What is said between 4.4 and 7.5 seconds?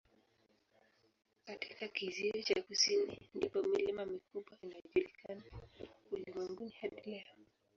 inayojulikana ulimwenguni hadi leo.